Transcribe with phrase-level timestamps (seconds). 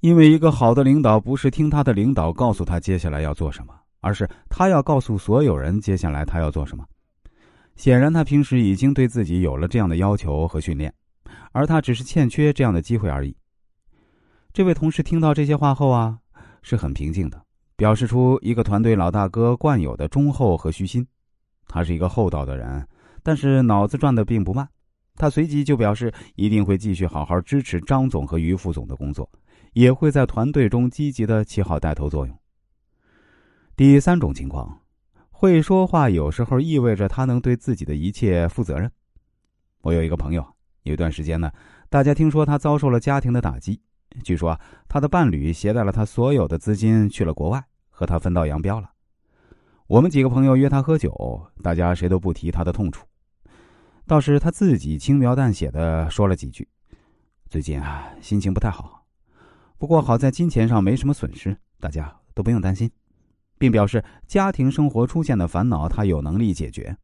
[0.00, 6.84] 因为一个好的领导不是听他的领导告诉他接下来要做什么，而是他要告诉所有人接下来他要做什么。
[7.76, 10.92] 显然，他平时已经对自己有了这样的要求和训练，
[11.52, 13.36] 而他只是欠缺这样的机会而已。
[14.52, 16.18] 这位同事听到这些话后啊，
[16.62, 17.42] 是很平静的，
[17.76, 21.06] 表示出一个团队老大哥惯有的忠厚和虚心。
[21.68, 22.86] 他是一个厚道的人，
[23.22, 24.66] 但是脑子转的并不慢。
[25.16, 29.28] 他随即就表示一定会继续好好支持张总和于副总的工作，
[29.76, 32.34] 也会在团队中积极的起好带头作用。
[33.76, 34.80] 第三种情况。
[35.38, 38.90] 会说话有时候意味着他能对自己的一切负责任。
[39.82, 40.42] 我有一个朋友，
[40.84, 41.52] 有一段时间呢，
[41.90, 43.78] 大家听说他遭受了家庭的打击。
[44.24, 44.58] 据说
[44.88, 48.90] 他的伴侣携带了他所有的资金去了国外，和他分道扬镳了。
[49.88, 51.12] 我们几个朋友约他喝酒，
[51.62, 53.06] 大家谁都不提他的痛楚，
[54.06, 56.66] 倒是他自己轻描淡写的说了几句
[57.50, 58.95] ：“最近啊，心情不太好，
[59.78, 62.90] 不过好在金钱上没什么损失，大家都不用担心。”
[63.58, 66.94] 并表示家庭生活出现的烦恼，他有能力解决。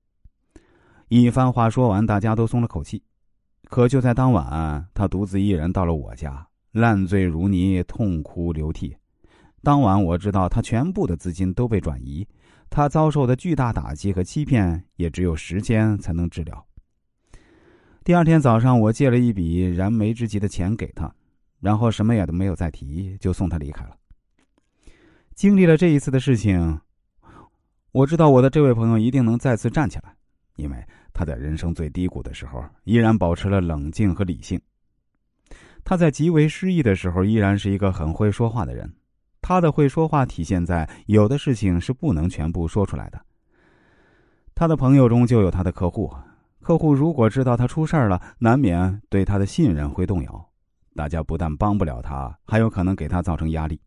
[1.08, 3.02] 一番话说完，大家都松了口气。
[3.70, 8.94] 可就在当晚，他独自一人到了我家，烂醉如泥，痛哭流涕。
[9.62, 12.28] 当晚我知道他全部的资金都被转移，
[12.68, 16.66] 他遭受的巨大打击和欺骗，也只有时间才能治疗。
[18.04, 21.14] 第二天早上，我借了一笔燃眉之急的钱给他，
[21.62, 23.96] 然后什么也都没有再提，就送他离开了。
[25.32, 26.80] 经历了这一次的事情，
[27.92, 30.14] 我知道我的这位朋友一定能再次站起来，
[30.56, 34.60] 因为他在人生最低谷的时候依然保持了冷静和理性。
[35.84, 38.92] 他在极为失意的时候依然是一个很会说话的人。
[39.40, 43.24] 他的会说话体现在有的事情是不能全部说出来的。
[44.54, 46.12] 他的朋友中就有他的客户，
[46.60, 50.51] 客户如果知道他出事了，难免对他的信任会动摇。
[50.94, 53.80] 大家不但帮不了他，还有可能给他造成压力。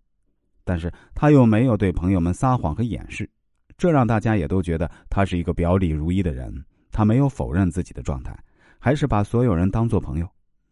[0.64, 3.30] 但是他又没有对朋友们撒谎和掩饰，
[3.78, 6.66] 这让大家也都觉得他是一个表里如一的人。
[6.92, 8.34] 他没有否认自己的状态，
[8.80, 10.28] 还是把所有人当做朋友。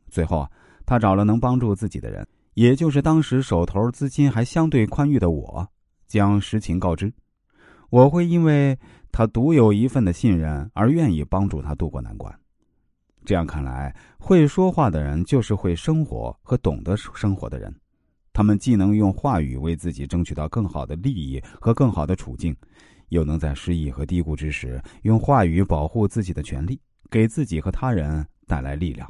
[0.09, 0.49] 最后啊，
[0.85, 5.67] 他找了能帮助自己的人，也就是当时手头资金还相对宽裕的我，
[6.07, 7.13] 将实情告知。
[7.89, 8.79] 我会因为
[9.11, 12.33] 他独有一份的信任而愿意帮助他渡过难关。
[13.25, 17.73] 这样看来，会说话的人就是会生活和懂得生活的人。
[18.33, 22.55] 他们既能用话语为自己争取到更好的利益和更好的处境，
[23.09, 26.79] 又能在失意和低谷之时用话语保护自己的权利，
[27.11, 29.07] 给自己和他人带来力量。